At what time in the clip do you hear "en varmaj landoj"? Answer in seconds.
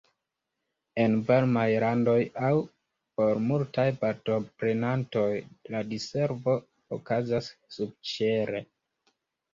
1.01-2.15